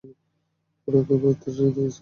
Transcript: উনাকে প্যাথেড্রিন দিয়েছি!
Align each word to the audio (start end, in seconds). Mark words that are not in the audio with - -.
উনাকে 0.87 1.13
প্যাথেড্রিন 1.21 1.67
দিয়েছি! 1.67 1.89